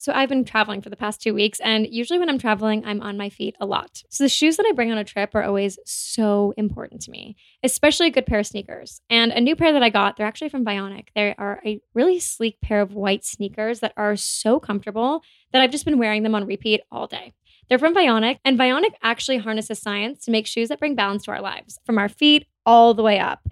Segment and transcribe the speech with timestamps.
[0.00, 3.02] So I've been traveling for the past two weeks, and usually when I'm traveling, I'm
[3.02, 4.02] on my feet a lot.
[4.08, 7.36] So the shoes that I bring on a trip are always so important to me,
[7.62, 9.02] especially a good pair of sneakers.
[9.10, 11.08] And a new pair that I got, they're actually from Vionic.
[11.14, 15.20] They are a really sleek pair of white sneakers that are so comfortable
[15.52, 17.34] that I've just been wearing them on repeat all day.
[17.68, 21.32] They're from Vionic, and Vionic actually harnesses science to make shoes that bring balance to
[21.32, 23.46] our lives, from our feet all the way up.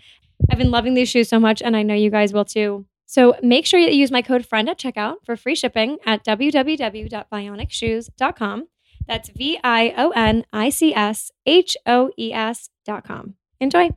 [0.50, 2.86] I've been loving these shoes so much, and I know you guys will too.
[3.08, 8.68] So make sure you use my code FRIEND at checkout for free shipping at www.vionicshoes.com.
[9.06, 13.36] That's V I O N I C S H O E S.com.
[13.60, 13.88] Enjoy.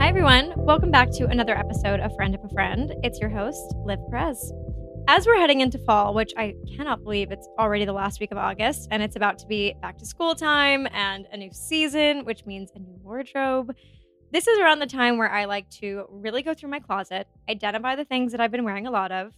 [0.00, 0.54] Hi, everyone.
[0.56, 2.94] Welcome back to another episode of Friend of a Friend.
[3.02, 4.54] It's your host, Liv Perez.
[5.10, 8.36] As we're heading into fall, which I cannot believe it's already the last week of
[8.36, 12.44] August, and it's about to be back to school time and a new season, which
[12.44, 13.74] means a new wardrobe.
[14.32, 17.96] This is around the time where I like to really go through my closet, identify
[17.96, 19.32] the things that I've been wearing a lot of,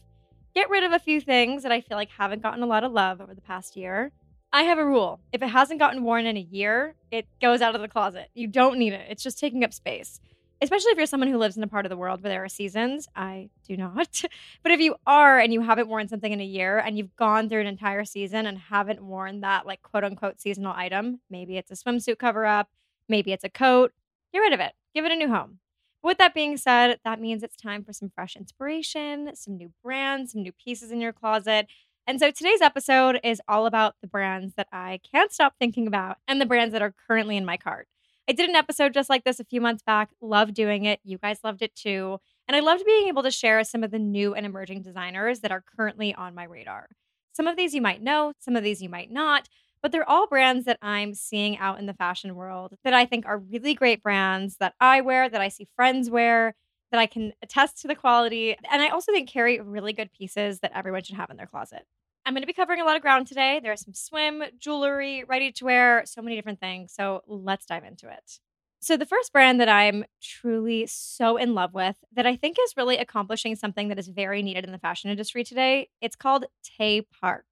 [0.56, 2.91] get rid of a few things that I feel like haven't gotten a lot of
[2.91, 4.10] love over the past year.
[4.52, 7.76] I have a rule if it hasn't gotten worn in a year, it goes out
[7.76, 8.28] of the closet.
[8.34, 10.19] You don't need it, it's just taking up space
[10.62, 12.48] especially if you're someone who lives in a part of the world where there are
[12.48, 13.09] seasons.
[13.16, 14.22] I do not.
[14.62, 17.48] But if you are and you haven't worn something in a year and you've gone
[17.48, 21.70] through an entire season and haven't worn that like quote unquote seasonal item, maybe it's
[21.70, 22.69] a swimsuit cover up,
[23.09, 23.93] maybe it's a coat,
[24.32, 24.72] get rid of it.
[24.94, 25.59] Give it a new home.
[26.03, 29.72] But with that being said, that means it's time for some fresh inspiration, some new
[29.82, 31.66] brands, some new pieces in your closet.
[32.06, 36.16] And so today's episode is all about the brands that I can't stop thinking about
[36.26, 37.87] and the brands that are currently in my cart.
[38.28, 40.10] I did an episode just like this a few months back.
[40.20, 41.00] Loved doing it.
[41.03, 42.19] You guys loved it too.
[42.47, 45.53] And I loved being able to share some of the new and emerging designers that
[45.53, 46.88] are currently on my radar.
[47.32, 49.48] Some of these you might know, some of these you might not,
[49.82, 53.26] but they're all brands that I'm seeing out in the fashion world that I think
[53.26, 56.54] are really great brands that I wear, that I see friends wear,
[56.91, 58.56] that I can attest to the quality.
[58.70, 61.84] And I also think carry really good pieces that everyone should have in their closet.
[62.25, 63.60] I'm going to be covering a lot of ground today.
[63.62, 66.92] There's some swim, jewelry, ready to wear, so many different things.
[66.92, 68.38] So let's dive into it.
[68.82, 72.78] So, the first brand that I'm truly so in love with that I think is
[72.78, 77.03] really accomplishing something that is very needed in the fashion industry today, it's called Tay
[77.03, 77.44] Park.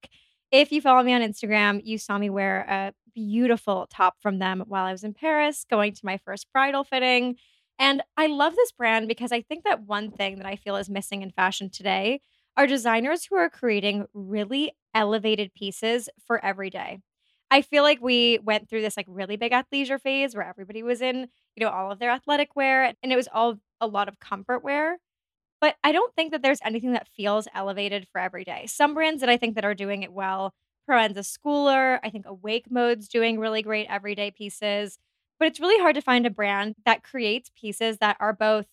[0.51, 4.63] If you follow me on Instagram, you saw me wear a beautiful top from them
[4.67, 7.35] while I was in Paris going to my first bridal fitting.
[7.77, 10.89] And I love this brand because I think that one thing that I feel is
[10.89, 12.21] missing in fashion today
[12.57, 16.99] are designers who are creating really elevated pieces for every day.
[17.51, 21.01] I feel like we went through this like really big athleisure phase where everybody was
[21.01, 24.19] in, you know, all of their athletic wear and it was all a lot of
[24.19, 24.97] comfort wear.
[25.61, 28.65] But I don't think that there's anything that feels elevated for every day.
[28.67, 30.53] Some brands that I think that are doing it well,
[30.89, 34.97] Proenza Schouler, I think Awake Mode's doing really great everyday pieces.
[35.37, 38.67] But it's really hard to find a brand that creates pieces that are both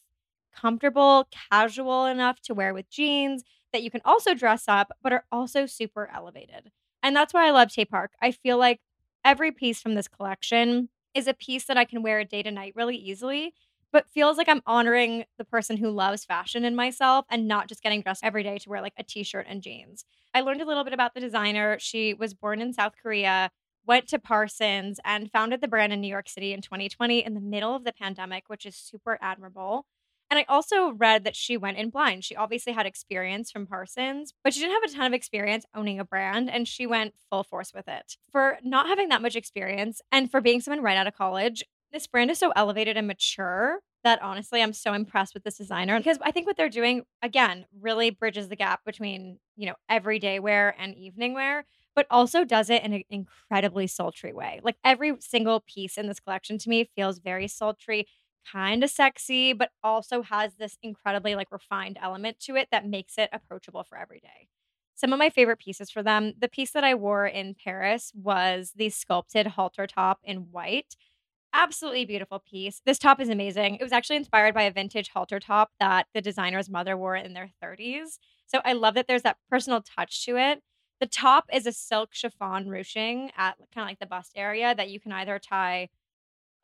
[0.60, 5.24] comfortable, casual enough to wear with jeans, that you can also dress up, but are
[5.30, 6.70] also super elevated.
[7.02, 8.12] And that's why I love Tay Park.
[8.22, 8.80] I feel like
[9.24, 12.72] every piece from this collection is a piece that I can wear day to night
[12.76, 13.54] really easily,
[13.92, 17.82] but feels like I'm honoring the person who loves fashion in myself and not just
[17.82, 20.04] getting dressed every day to wear like a t shirt and jeans.
[20.34, 21.78] I learned a little bit about the designer.
[21.80, 23.50] She was born in South Korea,
[23.86, 27.40] went to Parsons, and founded the brand in New York City in 2020 in the
[27.40, 29.86] middle of the pandemic, which is super admirable.
[30.30, 32.24] And I also read that she went in blind.
[32.24, 36.00] She obviously had experience from Parsons, but she didn't have a ton of experience owning
[36.00, 38.16] a brand and she went full force with it.
[38.32, 42.06] For not having that much experience and for being someone right out of college, this
[42.06, 46.18] brand is so elevated and mature that honestly I'm so impressed with this designer because
[46.22, 50.74] I think what they're doing again really bridges the gap between, you know, everyday wear
[50.78, 51.64] and evening wear,
[51.94, 54.60] but also does it in an incredibly sultry way.
[54.62, 58.06] Like every single piece in this collection to me feels very sultry
[58.52, 63.18] kind of sexy, but also has this incredibly like refined element to it that makes
[63.18, 64.48] it approachable for every day.
[64.94, 68.72] Some of my favorite pieces for them, the piece that I wore in Paris was
[68.76, 70.96] the sculpted halter top in white.
[71.52, 72.82] Absolutely beautiful piece.
[72.84, 73.76] This top is amazing.
[73.76, 77.32] It was actually inspired by a vintage halter top that the designer's mother wore in
[77.34, 78.18] their 30s.
[78.46, 80.62] So I love that there's that personal touch to it.
[81.00, 84.90] The top is a silk chiffon ruching at kind of like the bust area that
[84.90, 85.88] you can either tie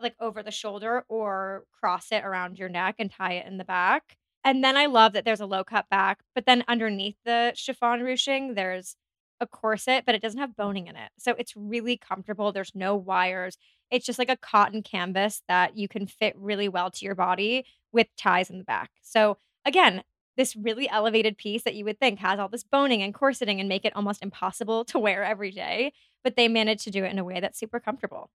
[0.00, 3.64] like over the shoulder or cross it around your neck and tie it in the
[3.64, 4.16] back.
[4.44, 8.02] And then I love that there's a low cut back, but then underneath the chiffon
[8.02, 8.96] ruching, there's
[9.40, 11.10] a corset, but it doesn't have boning in it.
[11.18, 12.52] So it's really comfortable.
[12.52, 13.56] There's no wires.
[13.90, 17.66] It's just like a cotton canvas that you can fit really well to your body
[17.92, 18.90] with ties in the back.
[19.02, 20.02] So again,
[20.36, 23.68] this really elevated piece that you would think has all this boning and corseting and
[23.68, 25.92] make it almost impossible to wear every day,
[26.24, 28.30] but they managed to do it in a way that's super comfortable.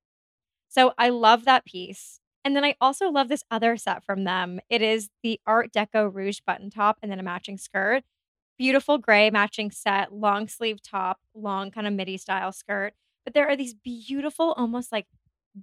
[0.67, 2.19] So I love that piece.
[2.43, 4.59] And then I also love this other set from them.
[4.69, 8.03] It is the Art Deco Rouge button top and then a matching skirt.
[8.57, 12.93] Beautiful gray matching set, long sleeve top, long kind of midi style skirt.
[13.25, 15.07] But there are these beautiful, almost like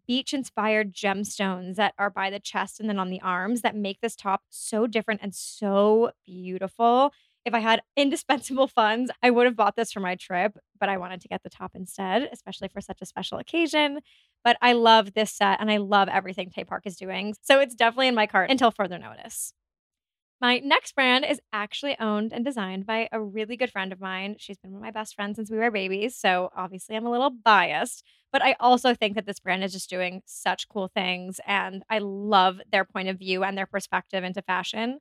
[0.06, 4.00] beach inspired gemstones that are by the chest and then on the arms that make
[4.00, 7.12] this top so different and so beautiful.
[7.44, 10.98] If I had indispensable funds, I would have bought this for my trip, but I
[10.98, 14.00] wanted to get the top instead, especially for such a special occasion.
[14.44, 17.34] But I love this set and I love everything Tay Park is doing.
[17.42, 19.54] So it's definitely in my cart until further notice.
[20.40, 24.36] My next brand is actually owned and designed by a really good friend of mine.
[24.38, 26.16] She's been one of my best friends since we were babies.
[26.16, 29.88] So obviously, I'm a little biased, but I also think that this brand is just
[29.88, 31.40] doing such cool things.
[31.46, 34.98] And I love their point of view and their perspective into fashion.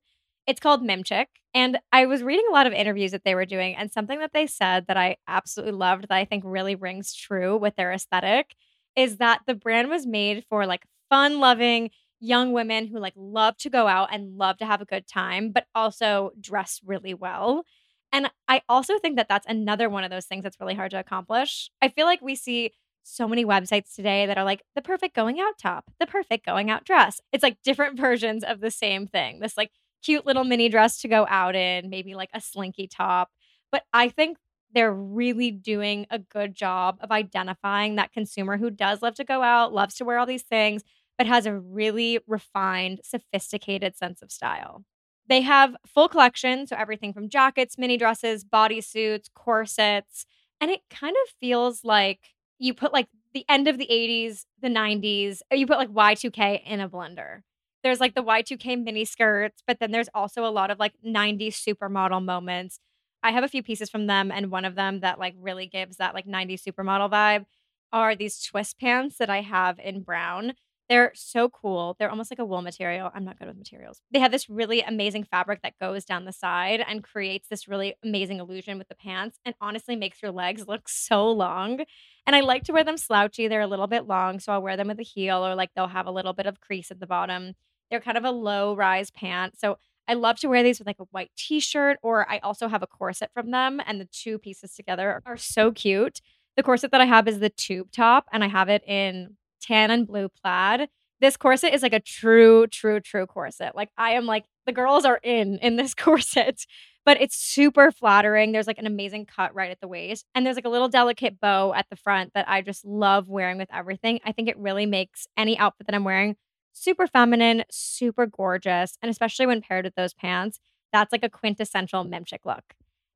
[0.48, 1.26] It's called Mimchik.
[1.54, 4.32] And I was reading a lot of interviews that they were doing, and something that
[4.34, 8.56] they said that I absolutely loved that I think really rings true with their aesthetic
[8.96, 13.58] is that the brand was made for like fun loving young women who like love
[13.58, 17.66] to go out and love to have a good time, but also dress really well.
[18.14, 21.00] And I also think that that's another one of those things that's really hard to
[21.00, 21.70] accomplish.
[21.82, 22.72] I feel like we see
[23.04, 26.70] so many websites today that are like the perfect going out top, the perfect going
[26.70, 27.20] out dress.
[27.32, 29.40] It's like different versions of the same thing.
[29.40, 29.72] This like
[30.04, 33.30] cute little mini dress to go out in, maybe like a slinky top.
[33.72, 34.38] But I think
[34.74, 39.42] they're really doing a good job of identifying that consumer who does love to go
[39.44, 40.84] out, loves to wear all these things,
[41.18, 44.84] but has a really refined, sophisticated sense of style.
[45.28, 50.26] They have full collection, so everything from jackets, mini dresses, bodysuits, corsets,
[50.60, 52.20] and it kind of feels like
[52.60, 56.80] you put like the end of the 80s, the 90s, you put like Y2K in
[56.80, 57.42] a blender.
[57.84, 61.56] There's like the Y2K mini skirts, but then there's also a lot of like 90s
[61.56, 62.80] supermodel moments
[63.24, 65.98] I have a few pieces from them, and one of them that like really gives
[65.98, 67.46] that like 90s supermodel vibe
[67.92, 70.54] are these twist pants that I have in brown.
[70.90, 71.96] They're so cool.
[71.98, 73.10] They're almost like a wool material.
[73.16, 74.02] I'm not good with materials.
[74.12, 77.96] They have this really amazing fabric that goes down the side and creates this really
[78.04, 81.82] amazing illusion with the pants and honestly makes your legs look so long.
[82.28, 83.48] And I like to wear them slouchy.
[83.48, 85.88] They're a little bit long, so I'll wear them with a heel or like they'll
[85.88, 87.54] have a little bit of crease at the bottom.
[87.90, 89.58] They're kind of a low rise pant.
[89.58, 89.78] So
[90.08, 92.88] I love to wear these with like a white t-shirt or I also have a
[92.88, 96.20] corset from them and the two pieces together are so cute.
[96.58, 99.92] The corset that I have is the tube top and I have it in tan
[99.92, 100.90] and blue plaid.
[101.22, 103.76] This corset is like a true true true corset.
[103.76, 106.66] Like I am like the girls are in in this corset.
[107.06, 108.54] But it's super flattering.
[108.54, 110.26] There's like an amazing cut right at the waist.
[110.34, 113.58] And there's like a little delicate bow at the front that I just love wearing
[113.58, 114.22] with everything.
[114.24, 116.38] I think it really makes any outfit that I'm wearing
[116.74, 118.98] super feminine, super gorgeous.
[119.02, 120.60] And especially when paired with those pants,
[120.92, 122.76] that's like a quintessential Mimchik look.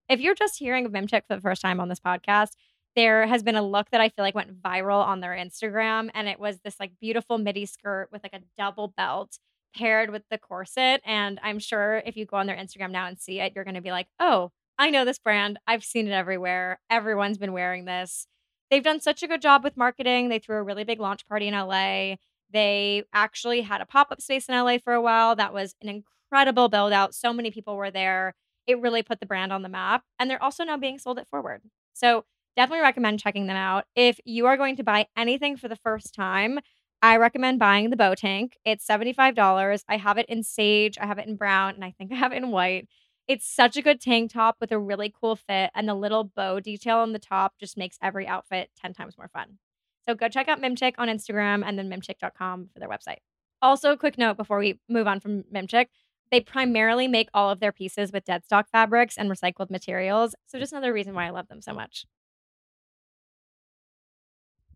[0.09, 2.51] If you're just hearing of Mimchik for the first time on this podcast,
[2.95, 6.09] there has been a look that I feel like went viral on their Instagram.
[6.13, 9.37] And it was this like beautiful midi skirt with like a double belt
[9.75, 11.01] paired with the corset.
[11.05, 13.75] And I'm sure if you go on their Instagram now and see it, you're going
[13.75, 15.59] to be like, oh, I know this brand.
[15.67, 16.79] I've seen it everywhere.
[16.89, 18.27] Everyone's been wearing this.
[18.69, 20.29] They've done such a good job with marketing.
[20.29, 22.15] They threw a really big launch party in LA.
[22.51, 25.35] They actually had a pop up space in LA for a while.
[25.35, 27.13] That was an incredible build out.
[27.13, 28.35] So many people were there.
[28.65, 30.03] It really put the brand on the map.
[30.19, 31.61] And they're also now being sold at Forward.
[31.93, 32.25] So
[32.55, 33.85] definitely recommend checking them out.
[33.95, 36.59] If you are going to buy anything for the first time,
[37.01, 38.57] I recommend buying the bow tank.
[38.65, 39.83] It's $75.
[39.87, 42.33] I have it in sage, I have it in brown, and I think I have
[42.33, 42.87] it in white.
[43.27, 46.59] It's such a good tank top with a really cool fit, and the little bow
[46.59, 49.59] detail on the top just makes every outfit 10 times more fun.
[50.07, 53.17] So go check out Mimchik on Instagram and then mimchik.com for their website.
[53.61, 55.87] Also, a quick note before we move on from Mimchik
[56.31, 60.35] they primarily make all of their pieces with dead stock fabrics and recycled materials.
[60.45, 62.05] So, just another reason why I love them so much.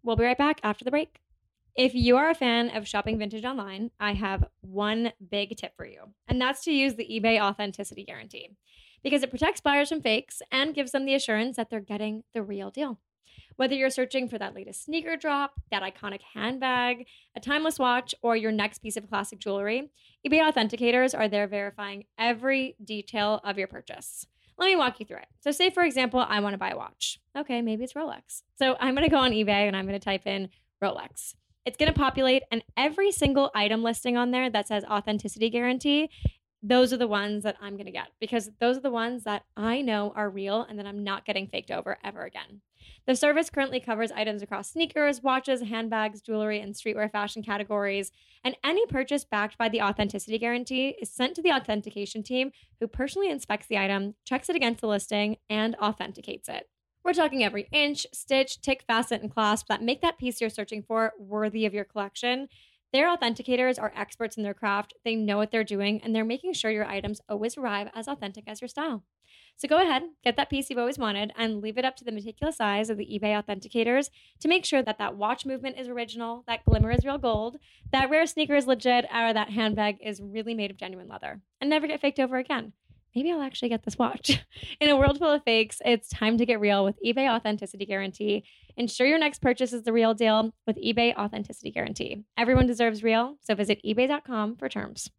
[0.04, 1.20] We'll be right back after the break.
[1.76, 5.86] If you are a fan of shopping vintage online, I have one big tip for
[5.86, 8.50] you, and that's to use the eBay Authenticity Guarantee
[9.04, 12.44] because it protects buyers from fakes and gives them the assurance that they're getting the
[12.44, 13.00] real deal.
[13.62, 18.36] Whether you're searching for that latest sneaker drop, that iconic handbag, a timeless watch, or
[18.36, 19.92] your next piece of classic jewelry,
[20.28, 24.26] eBay authenticators are there verifying every detail of your purchase.
[24.58, 25.28] Let me walk you through it.
[25.42, 27.20] So, say for example, I want to buy a watch.
[27.38, 28.42] Okay, maybe it's Rolex.
[28.56, 30.50] So, I'm going to go on eBay and I'm going to type in
[30.84, 31.36] Rolex.
[31.64, 36.10] It's going to populate, and every single item listing on there that says authenticity guarantee
[36.64, 39.44] those are the ones that I'm going to get because those are the ones that
[39.56, 42.62] I know are real and that I'm not getting faked over ever again.
[43.06, 48.12] The service currently covers items across sneakers, watches, handbags, jewelry, and streetwear fashion categories.
[48.44, 52.88] And any purchase backed by the authenticity guarantee is sent to the authentication team who
[52.88, 56.68] personally inspects the item, checks it against the listing, and authenticates it.
[57.04, 60.84] We're talking every inch, stitch, tick, facet, and clasp that make that piece you're searching
[60.84, 62.48] for worthy of your collection.
[62.94, 66.54] Their authenticators are experts in their craft, they know what they're doing, and they're making
[66.54, 69.04] sure your items always arrive as authentic as your style.
[69.56, 72.12] So go ahead, get that piece you've always wanted, and leave it up to the
[72.12, 74.10] meticulous eyes of the eBay authenticators
[74.42, 77.58] to make sure that that watch movement is original, that glimmer is real gold,
[77.92, 81.70] that rare sneaker is legit, or that handbag is really made of genuine leather, and
[81.70, 82.74] never get faked over again
[83.16, 84.44] maybe I'll actually get this watch.
[84.80, 88.44] In a world full of fakes, it's time to get real with eBay Authenticity Guarantee.
[88.78, 92.24] Ensure your next purchase is the real deal with eBay Authenticity Guarantee.
[92.38, 95.10] Everyone deserves real, so visit eBay.com for terms.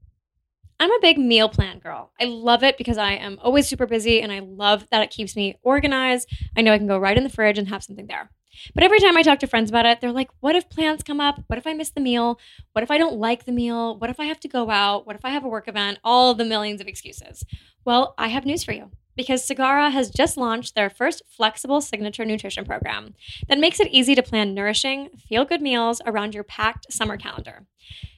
[0.81, 2.11] I'm a big meal plan girl.
[2.21, 5.37] I love it because I am always super busy and I love that it keeps
[5.37, 6.29] me organized.
[6.57, 8.31] I know I can go right in the fridge and have something there.
[8.75, 11.21] But every time I talk to friends about it, they're like, what if plans come
[11.21, 11.43] up?
[11.47, 12.39] What if I miss the meal?
[12.73, 13.99] What if I don't like the meal?
[13.99, 15.07] What if I have to go out?
[15.07, 15.99] What if I have a work event?
[16.05, 17.45] All the millions of excuses.
[17.85, 22.25] Well, I have news for you because Sakara has just launched their first flexible signature
[22.25, 23.15] nutrition program
[23.49, 27.67] that makes it easy to plan nourishing, feel good meals around your packed summer calendar.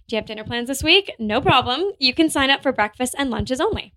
[0.07, 1.13] Do you have dinner plans this week?
[1.19, 1.93] No problem.
[1.99, 3.95] You can sign up for breakfast and lunches only.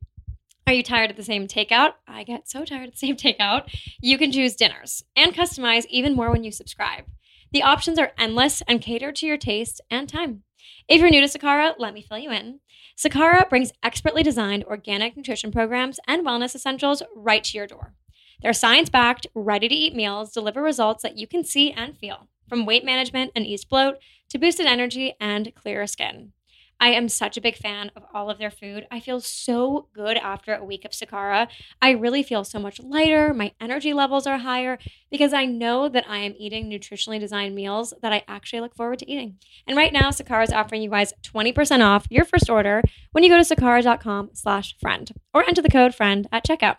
[0.67, 1.93] Are you tired of the same takeout?
[2.09, 3.73] I get so tired of the same takeout.
[4.01, 7.05] You can choose dinners and customize even more when you subscribe.
[7.53, 10.43] The options are endless and cater to your taste and time.
[10.89, 12.59] If you're new to Sakara, let me fill you in.
[12.97, 17.93] Sakara brings expertly designed organic nutrition programs and wellness essentials right to your door.
[18.41, 22.27] Their science backed, ready to eat meals deliver results that you can see and feel,
[22.49, 23.99] from weight management and eased bloat
[24.31, 26.33] to boosted energy and clearer skin.
[26.79, 28.87] I am such a big fan of all of their food.
[28.91, 31.47] I feel so good after a week of Sakara.
[31.81, 33.33] I really feel so much lighter.
[33.33, 34.77] My energy levels are higher
[35.09, 38.99] because I know that I am eating nutritionally designed meals that I actually look forward
[38.99, 39.37] to eating.
[39.65, 42.81] And right now, Sakara is offering you guys 20% off your first order
[43.11, 46.77] when you go to sakara.com slash friend or enter the code friend at checkout.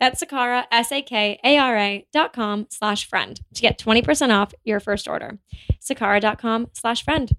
[0.00, 5.38] That's Sakara, S-A-K-A-R-A dot com slash friend to get 20% off your first order.
[5.80, 7.30] Sakara.com slash friend.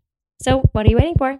[0.42, 1.40] So what are you waiting for?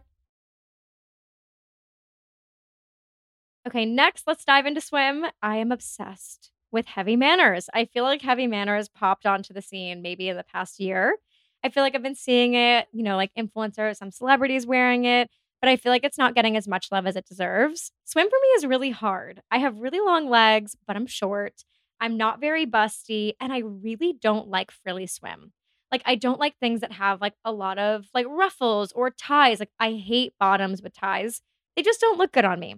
[3.68, 5.26] Okay, next, let's dive into swim.
[5.44, 7.70] I am obsessed with heavy manners.
[7.74, 11.18] I feel like heavy manners popped onto the scene maybe in the past year.
[11.64, 15.30] I feel like I've been seeing it, you know, like influencers, some celebrities wearing it,
[15.62, 17.92] but I feel like it's not getting as much love as it deserves.
[18.06, 19.42] Swim for me is really hard.
[19.52, 21.64] I have really long legs, but I'm short.
[22.00, 25.52] I'm not very busty, and I really don't like frilly swim.
[25.92, 29.60] Like I don't like things that have like a lot of like ruffles or ties.
[29.60, 31.42] Like I hate bottoms with ties.
[31.76, 32.76] They just don't look good on me.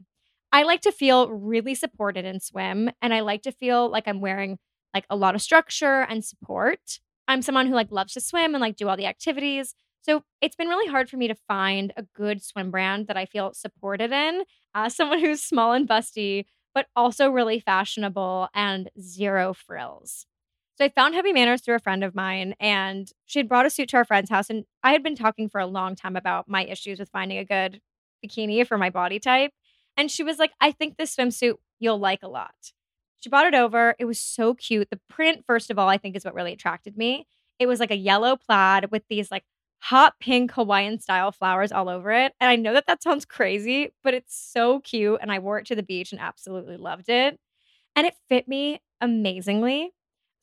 [0.51, 4.21] I like to feel really supported in swim and I like to feel like I'm
[4.21, 4.57] wearing
[4.93, 6.99] like a lot of structure and support.
[7.27, 9.75] I'm someone who like loves to swim and like do all the activities.
[10.01, 13.25] So it's been really hard for me to find a good swim brand that I
[13.25, 14.41] feel supported in
[14.73, 20.25] uh, as someone who's small and busty, but also really fashionable and zero frills.
[20.79, 23.69] So I found Heavy Manners through a friend of mine, and she had brought a
[23.69, 24.49] suit to our friend's house.
[24.49, 27.43] And I had been talking for a long time about my issues with finding a
[27.43, 27.81] good
[28.25, 29.51] bikini for my body type.
[29.99, 32.55] And she was like, I think this swimsuit you'll like a lot.
[33.19, 33.95] She bought it over.
[33.99, 34.89] It was so cute.
[34.89, 37.27] The print, first of all, I think is what really attracted me.
[37.59, 39.43] It was like a yellow plaid with these like
[39.79, 42.31] hot pink Hawaiian style flowers all over it.
[42.39, 45.19] And I know that that sounds crazy, but it's so cute.
[45.21, 47.37] And I wore it to the beach and absolutely loved it.
[47.93, 49.91] And it fit me amazingly.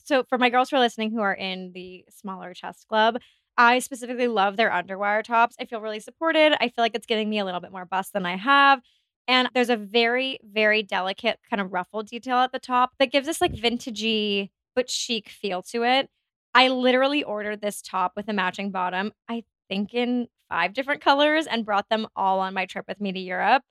[0.04, 3.16] So, for my girls who are listening who are in the smaller chest club,
[3.56, 5.56] I specifically love their underwire tops.
[5.58, 6.54] I feel really supported.
[6.60, 8.82] I feel like it's giving me a little bit more bust than I have.
[9.28, 13.26] And there's a very, very delicate kind of ruffle detail at the top that gives
[13.26, 16.08] this like vintagey but chic feel to it.
[16.54, 21.46] I literally ordered this top with a matching bottom, I think in five different colors,
[21.46, 23.62] and brought them all on my trip with me to Europe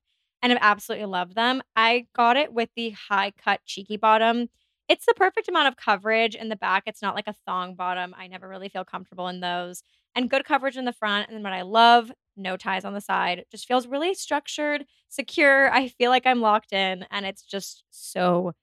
[0.42, 1.62] and have absolutely loved them.
[1.76, 4.50] I got it with the high cut cheeky bottom.
[4.88, 6.84] It's the perfect amount of coverage in the back.
[6.86, 8.14] It's not like a thong bottom.
[8.16, 9.82] I never really feel comfortable in those.
[10.14, 11.28] And good coverage in the front.
[11.28, 13.46] And then what I love, no ties on the side.
[13.52, 15.72] Just feels really structured, secure.
[15.72, 18.54] I feel like I'm locked in and it's just so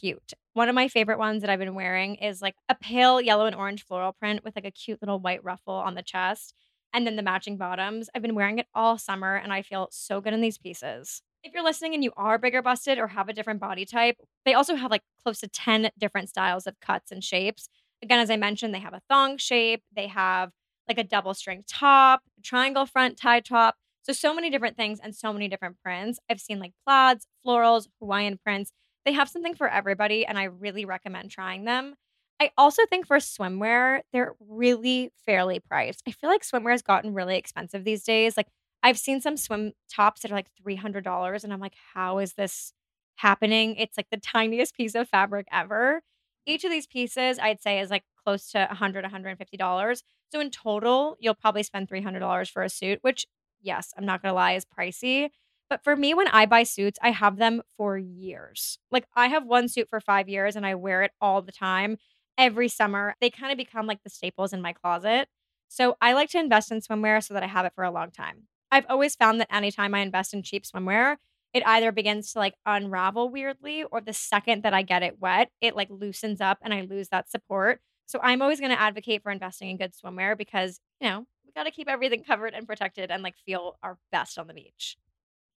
[0.00, 0.32] cute.
[0.54, 3.56] One of my favorite ones that I've been wearing is like a pale yellow and
[3.56, 6.54] orange floral print with like a cute little white ruffle on the chest
[6.92, 8.08] and then the matching bottoms.
[8.14, 11.22] I've been wearing it all summer and I feel so good in these pieces.
[11.42, 14.54] If you're listening and you are bigger busted or have a different body type, they
[14.54, 17.68] also have like close to 10 different styles of cuts and shapes.
[18.02, 20.50] Again, as I mentioned, they have a thong shape, they have
[20.88, 23.76] like a double string top, triangle front tie top.
[24.02, 26.18] So, so many different things and so many different prints.
[26.28, 28.72] I've seen like plaids, florals, Hawaiian prints.
[29.04, 31.94] They have something for everybody, and I really recommend trying them.
[32.40, 36.02] I also think for swimwear, they're really fairly priced.
[36.08, 38.36] I feel like swimwear has gotten really expensive these days.
[38.36, 38.48] Like,
[38.82, 42.72] I've seen some swim tops that are like $300, and I'm like, how is this
[43.16, 43.76] happening?
[43.76, 46.02] It's like the tiniest piece of fabric ever.
[46.46, 50.02] Each of these pieces, I'd say, is like close to $100, $150.
[50.30, 53.26] So in total, you'll probably spend $300 for a suit, which,
[53.60, 55.28] yes, I'm not to lie, is pricey.
[55.68, 58.78] But for me, when I buy suits, I have them for years.
[58.90, 61.96] Like I have one suit for five years and I wear it all the time,
[62.36, 63.14] every summer.
[63.20, 65.28] They kind of become like the staples in my closet.
[65.68, 68.10] So I like to invest in swimwear so that I have it for a long
[68.10, 68.48] time.
[68.70, 71.16] I've always found that anytime I invest in cheap swimwear,
[71.54, 75.50] it either begins to like unravel weirdly or the second that I get it wet,
[75.60, 77.80] it like loosens up and I lose that support.
[78.06, 81.52] So I'm always going to advocate for investing in good swimwear because, you know, we
[81.54, 84.96] got to keep everything covered and protected and like feel our best on the beach.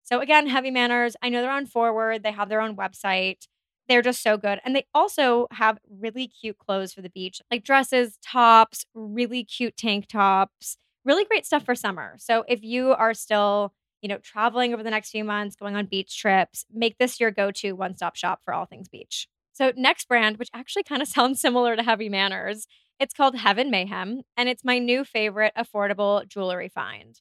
[0.03, 3.47] So again, Heavy Manners, I know they're on Forward, they have their own website.
[3.89, 4.61] They're just so good.
[4.65, 9.77] And they also have really cute clothes for the beach, like dresses, tops, really cute
[9.77, 12.15] tank tops, really great stuff for summer.
[12.19, 15.87] So if you are still you know, traveling over the next few months, going on
[15.87, 19.29] beach trips, make this your go to one stop shop for all things beach.
[19.55, 22.67] So, next brand, which actually kind of sounds similar to Heavy Manners,
[23.01, 27.21] it's called Heaven Mayhem, and it's my new favorite affordable jewelry find.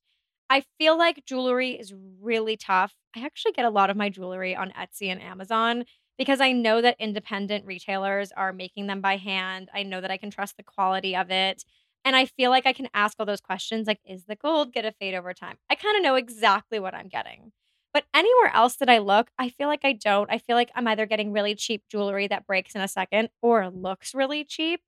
[0.49, 2.93] I feel like jewelry is really tough.
[3.15, 5.85] I actually get a lot of my jewelry on Etsy and Amazon
[6.17, 9.69] because I know that independent retailers are making them by hand.
[9.73, 11.63] I know that I can trust the quality of it.
[12.05, 14.83] And I feel like I can ask all those questions like, is the gold going
[14.83, 15.57] to fade over time?
[15.69, 17.51] I kind of know exactly what I'm getting.
[17.93, 20.29] But anywhere else that I look, I feel like I don't.
[20.31, 23.69] I feel like I'm either getting really cheap jewelry that breaks in a second or
[23.69, 24.81] looks really cheap,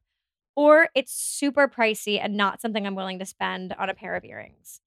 [0.55, 4.25] or it's super pricey and not something I'm willing to spend on a pair of
[4.25, 4.81] earrings.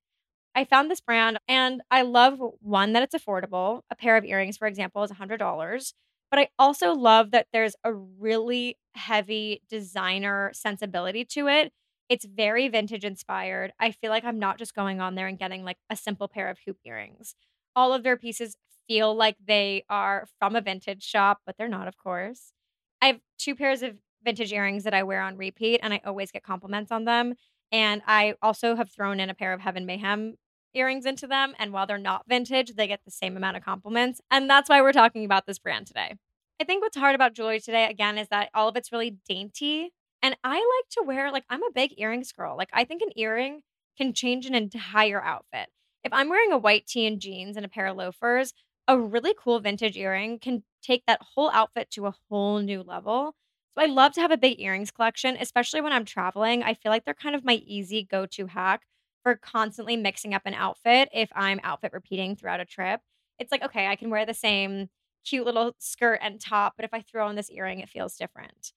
[0.54, 3.82] I found this brand and I love one that it's affordable.
[3.90, 5.94] A pair of earrings, for example, is $100.
[6.30, 11.72] But I also love that there's a really heavy designer sensibility to it
[12.08, 13.72] it's very vintage inspired.
[13.78, 16.48] I feel like I'm not just going on there and getting like a simple pair
[16.48, 17.34] of hoop earrings.
[17.78, 18.56] All of their pieces
[18.88, 22.52] feel like they are from a vintage shop, but they're not, of course.
[23.00, 26.32] I have two pairs of vintage earrings that I wear on repeat, and I always
[26.32, 27.34] get compliments on them.
[27.70, 30.34] And I also have thrown in a pair of Heaven Mayhem
[30.74, 31.54] earrings into them.
[31.58, 34.20] And while they're not vintage, they get the same amount of compliments.
[34.30, 36.16] And that's why we're talking about this brand today.
[36.60, 39.92] I think what's hard about jewelry today, again, is that all of it's really dainty
[40.22, 42.56] and I like to wear like I'm a big earrings girl.
[42.56, 43.62] Like I think an earring
[43.96, 45.68] can change an entire outfit.
[46.04, 48.52] If I'm wearing a white tee and jeans and a pair of loafers,
[48.86, 53.34] a really cool vintage earring can take that whole outfit to a whole new level.
[53.74, 56.62] So I love to have a big earrings collection, especially when I'm traveling.
[56.62, 58.82] I feel like they're kind of my easy go-to hack
[59.22, 63.00] for constantly mixing up an outfit if I'm outfit repeating throughout a trip.
[63.38, 64.88] It's like, okay, I can wear the same
[65.24, 68.72] cute little skirt and top, but if I throw on this earring, it feels different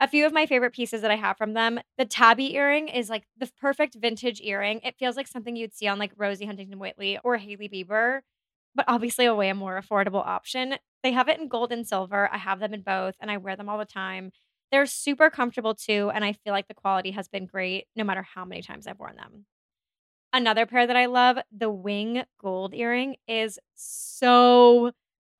[0.00, 1.80] a few of my favorite pieces that I have from them.
[1.98, 4.80] The tabby earring is like the perfect vintage earring.
[4.82, 8.20] It feels like something you'd see on like Rosie Huntington Whiteley or Hailey Bieber,
[8.74, 10.76] but obviously a way more affordable option.
[11.02, 12.28] They have it in gold and silver.
[12.32, 14.30] I have them in both and I wear them all the time.
[14.72, 18.22] They're super comfortable too, and I feel like the quality has been great no matter
[18.22, 19.46] how many times I've worn them.
[20.32, 24.90] Another pair that I love, the wing gold earring, is so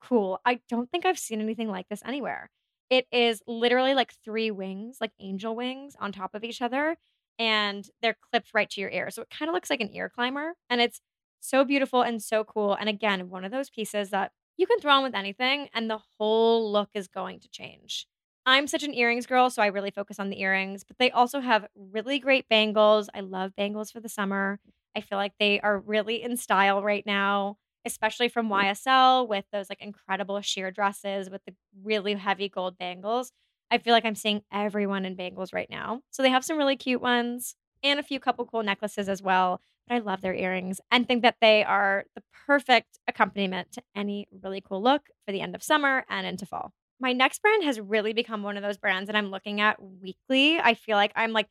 [0.01, 0.41] cool.
[0.45, 2.51] I don't think I've seen anything like this anywhere.
[2.91, 6.97] It is literally like three wings, like angel wings on top of each other,
[7.39, 9.11] and they're clipped right to your ear.
[9.11, 11.01] So it kind of looks like an ear climber, and it's
[11.41, 12.75] so beautiful and so cool.
[12.75, 16.01] And again, one of those pieces that you can throw on with anything, and the
[16.19, 18.07] whole look is going to change.
[18.47, 21.41] I'm such an earrings girl, so I really focus on the earrings, but they also
[21.41, 23.09] have really great bangles.
[23.15, 24.61] I love bangles for the summer.
[24.95, 28.65] I feel like they are really in style right now, especially from mm.
[28.65, 33.33] YSL with those like incredible sheer dresses with the really heavy gold bangles.
[33.71, 36.01] I feel like I'm seeing everyone in bangles right now.
[36.11, 39.61] So they have some really cute ones and a few couple cool necklaces as well.
[39.89, 44.29] But I love their earrings and think that they are the perfect accompaniment to any
[44.43, 46.73] really cool look for the end of summer and into fall.
[47.01, 50.59] My next brand has really become one of those brands that I'm looking at weekly.
[50.59, 51.49] I feel like I'm like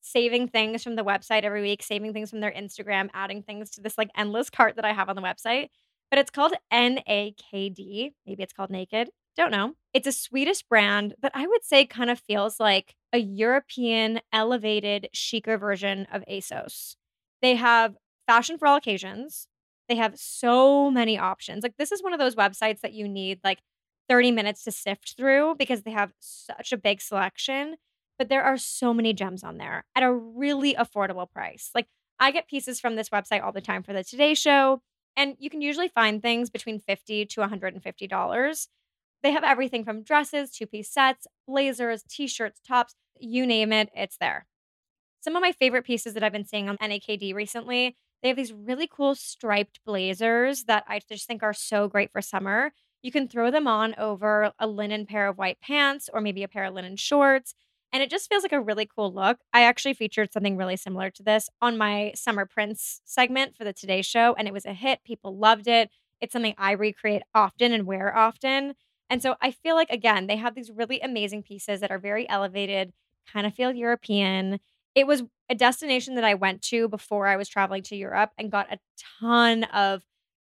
[0.00, 3.80] saving things from the website every week, saving things from their Instagram, adding things to
[3.80, 5.68] this like endless cart that I have on the website.
[6.10, 8.12] But it's called NAKD.
[8.26, 9.10] Maybe it's called Naked.
[9.36, 9.74] Don't know.
[9.92, 15.08] It's a Swedish brand that I would say kind of feels like a European elevated,
[15.12, 16.96] chicer version of ASOS.
[17.42, 19.48] They have fashion for all occasions.
[19.88, 21.62] They have so many options.
[21.62, 23.60] Like, this is one of those websites that you need like
[24.08, 27.76] 30 minutes to sift through because they have such a big selection.
[28.18, 31.70] But there are so many gems on there at a really affordable price.
[31.74, 31.86] Like,
[32.18, 34.80] I get pieces from this website all the time for the Today Show,
[35.16, 38.68] and you can usually find things between 50 to $150.
[39.22, 43.90] They have everything from dresses, two piece sets, blazers, t shirts, tops, you name it,
[43.94, 44.46] it's there.
[45.20, 48.52] Some of my favorite pieces that I've been seeing on NAKD recently, they have these
[48.52, 52.72] really cool striped blazers that I just think are so great for summer.
[53.02, 56.48] You can throw them on over a linen pair of white pants or maybe a
[56.48, 57.54] pair of linen shorts.
[57.92, 59.38] And it just feels like a really cool look.
[59.52, 63.72] I actually featured something really similar to this on my Summer Prints segment for the
[63.72, 65.02] Today Show, and it was a hit.
[65.04, 65.90] People loved it.
[66.20, 68.74] It's something I recreate often and wear often.
[69.08, 72.28] And so I feel like, again, they have these really amazing pieces that are very
[72.28, 72.92] elevated,
[73.32, 74.58] kind of feel European.
[74.94, 78.50] It was a destination that I went to before I was traveling to Europe and
[78.50, 78.78] got a
[79.20, 80.02] ton of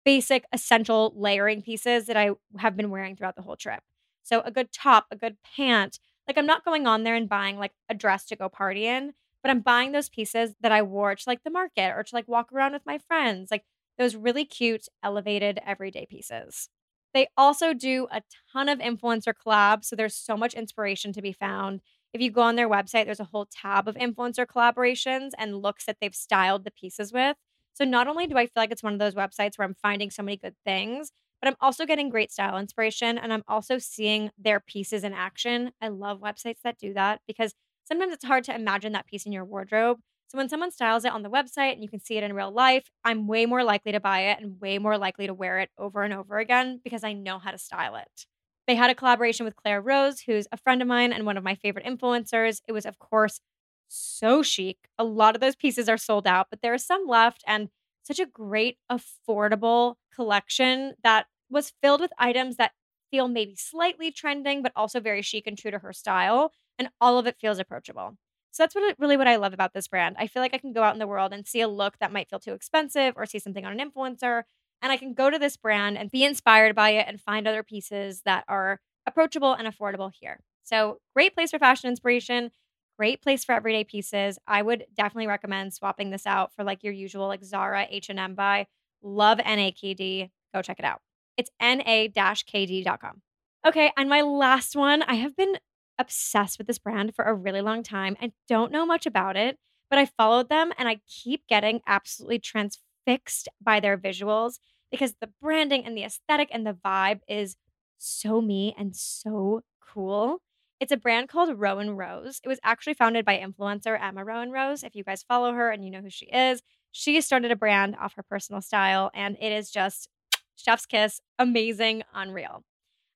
[0.04, 3.80] basic, essential layering pieces that I have been wearing throughout the whole trip.
[4.22, 5.98] So a good top, a good pant.
[6.28, 9.12] Like I'm not going on there and buying like a dress to go party in,
[9.42, 12.28] but I'm buying those pieces that I wore to like the market or to like
[12.28, 13.50] walk around with my friends.
[13.50, 13.64] Like
[13.98, 16.68] those really cute, elevated, everyday pieces.
[17.14, 19.86] They also do a ton of influencer collabs.
[19.86, 21.80] So there's so much inspiration to be found.
[22.12, 25.86] If you go on their website, there's a whole tab of influencer collaborations and looks
[25.86, 27.36] that they've styled the pieces with.
[27.74, 30.10] So not only do I feel like it's one of those websites where I'm finding
[30.10, 31.10] so many good things,
[31.46, 35.70] but I'm also getting great style inspiration and I'm also seeing their pieces in action.
[35.80, 37.54] I love websites that do that because
[37.84, 39.98] sometimes it's hard to imagine that piece in your wardrobe.
[40.26, 42.50] So when someone styles it on the website and you can see it in real
[42.50, 45.70] life, I'm way more likely to buy it and way more likely to wear it
[45.78, 48.26] over and over again because I know how to style it.
[48.66, 51.44] They had a collaboration with Claire Rose, who's a friend of mine and one of
[51.44, 52.60] my favorite influencers.
[52.66, 53.38] It was, of course,
[53.86, 54.78] so chic.
[54.98, 57.68] A lot of those pieces are sold out, but there are some left and
[58.02, 62.72] such a great, affordable collection that was filled with items that
[63.10, 66.52] feel maybe slightly trending, but also very chic and true to her style.
[66.78, 68.16] And all of it feels approachable.
[68.50, 70.16] So that's what really what I love about this brand.
[70.18, 72.12] I feel like I can go out in the world and see a look that
[72.12, 74.42] might feel too expensive or see something on an influencer
[74.82, 77.62] and I can go to this brand and be inspired by it and find other
[77.62, 80.40] pieces that are approachable and affordable here.
[80.64, 82.50] So, great place for fashion inspiration,
[82.98, 84.38] great place for everyday pieces.
[84.46, 88.66] I would definitely recommend swapping this out for like your usual like Zara, H&M buy.
[89.02, 90.30] Love NAKD.
[90.54, 91.00] Go check it out.
[91.36, 93.22] It's na-kd.com.
[93.66, 95.56] Okay, and my last one, I have been
[95.98, 98.16] obsessed with this brand for a really long time.
[98.20, 99.58] I don't know much about it,
[99.90, 104.58] but I followed them and I keep getting absolutely transfixed by their visuals
[104.90, 107.56] because the branding and the aesthetic and the vibe is
[107.98, 110.42] so me and so cool.
[110.78, 112.40] It's a brand called Rowan Rose.
[112.44, 114.82] It was actually founded by influencer Emma Rowan Rose.
[114.82, 117.96] If you guys follow her and you know who she is, she started a brand
[118.00, 120.08] off her personal style and it is just
[120.56, 122.62] chef's kiss, amazing, unreal.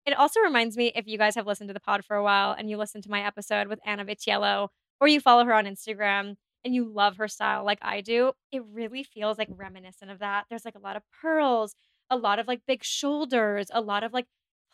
[0.07, 2.53] It also reminds me if you guys have listened to the pod for a while
[2.53, 4.68] and you listen to my episode with Anna Vitiello
[5.00, 8.62] or you follow her on Instagram and you love her style like I do, it
[8.70, 10.46] really feels like reminiscent of that.
[10.48, 11.74] There's like a lot of pearls,
[12.11, 14.26] a lot of like big shoulders, a lot of like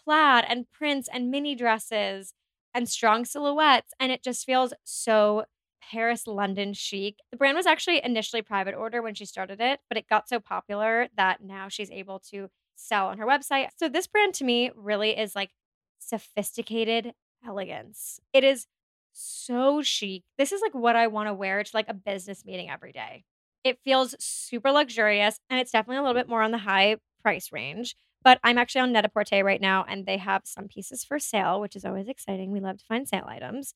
[0.03, 2.33] plaid and prints and mini dresses
[2.75, 3.93] and strong silhouettes.
[3.99, 5.45] And it just feels so
[5.91, 7.19] Paris London chic.
[7.31, 10.41] The brand was actually initially private order when she started it, but it got so
[10.41, 13.69] popular that now she's able to sell on her website.
[13.77, 15.51] So this brand to me really is like
[15.99, 17.13] sophisticated
[17.47, 18.21] elegance.
[18.33, 18.67] It is
[19.13, 20.25] so chic.
[20.39, 23.25] This is like what I want to wear to like a business meeting every day.
[23.65, 27.51] It feels super luxurious and it's definitely a little bit more on the high price
[27.53, 27.97] range.
[28.23, 31.77] But I'm actually on Net-a-Porter right now and they have some pieces for sale, which
[31.77, 32.51] is always exciting.
[32.51, 33.73] We love to find sale items.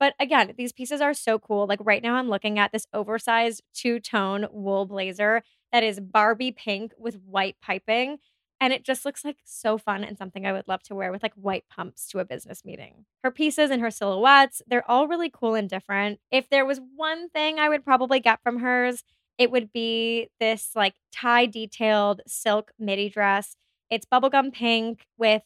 [0.00, 1.66] But again, these pieces are so cool.
[1.66, 6.52] Like right now, I'm looking at this oversized two tone wool blazer that is Barbie
[6.52, 8.18] pink with white piping
[8.62, 11.22] And it just looks like so fun and something I would love to wear with
[11.22, 13.06] like white pumps to a business meeting.
[13.24, 16.20] Her pieces and her silhouettes, they're all really cool and different.
[16.30, 19.02] If there was one thing I would probably get from hers,
[19.38, 23.56] it would be this like tie detailed silk midi dress.
[23.90, 25.42] It's bubblegum pink with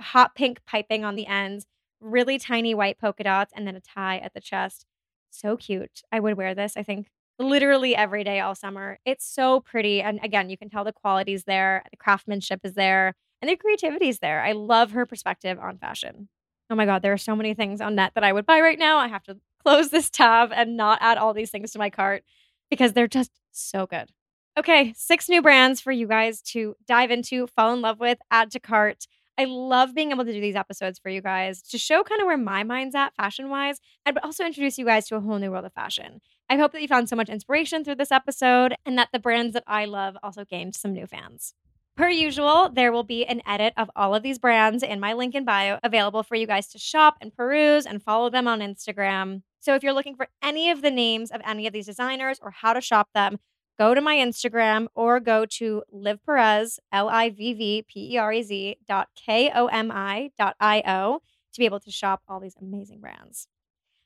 [0.00, 1.66] hot pink piping on the ends,
[2.00, 4.86] really tiny white polka dots, and then a tie at the chest.
[5.30, 6.02] So cute.
[6.10, 7.08] I would wear this, I think,
[7.38, 8.98] literally every day all summer.
[9.04, 10.00] It's so pretty.
[10.02, 14.18] And again, you can tell the quality's there, the craftsmanship is there, and the creativity's
[14.18, 14.42] there.
[14.42, 16.28] I love her perspective on fashion.
[16.70, 18.78] Oh my God, there are so many things on net that I would buy right
[18.78, 18.98] now.
[18.98, 22.24] I have to close this tab and not add all these things to my cart
[22.70, 24.10] because they're just so good.
[24.58, 28.50] Okay, six new brands for you guys to dive into, fall in love with, add
[28.52, 29.06] to cart.
[29.38, 32.26] I love being able to do these episodes for you guys to show kind of
[32.26, 35.38] where my mind's at fashion wise, and but also introduce you guys to a whole
[35.38, 36.20] new world of fashion.
[36.50, 39.54] I hope that you found so much inspiration through this episode and that the brands
[39.54, 41.54] that I love also gained some new fans.
[41.96, 45.34] Per usual, there will be an edit of all of these brands in my link
[45.34, 49.42] in bio available for you guys to shop and peruse and follow them on Instagram.
[49.60, 52.50] So if you're looking for any of the names of any of these designers or
[52.50, 53.38] how to shop them,
[53.78, 58.18] go to my Instagram or go to Liv Perez, L I V V P E
[58.18, 61.20] R E Z dot K O M I dot I O
[61.52, 63.46] to be able to shop all these amazing brands.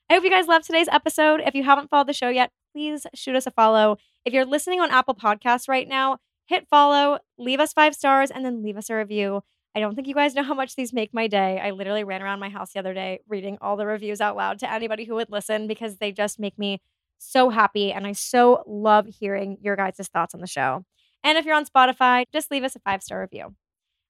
[0.09, 1.41] I hope you guys loved today's episode.
[1.45, 3.97] If you haven't followed the show yet, please shoot us a follow.
[4.25, 8.45] If you're listening on Apple Podcasts right now, hit follow, leave us five stars, and
[8.45, 9.41] then leave us a review.
[9.75, 11.59] I don't think you guys know how much these make my day.
[11.59, 14.59] I literally ran around my house the other day reading all the reviews out loud
[14.59, 16.79] to anybody who would listen because they just make me
[17.23, 17.91] so happy.
[17.91, 20.85] And I so love hearing your guys' thoughts on the show.
[21.23, 23.55] And if you're on Spotify, just leave us a five star review.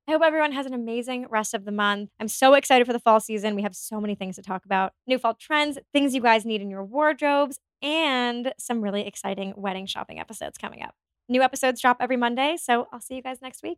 [0.07, 2.09] I hope everyone has an amazing rest of the month.
[2.19, 3.55] I'm so excited for the fall season.
[3.55, 6.61] We have so many things to talk about new fall trends, things you guys need
[6.61, 10.95] in your wardrobes, and some really exciting wedding shopping episodes coming up.
[11.29, 13.77] New episodes drop every Monday, so I'll see you guys next week.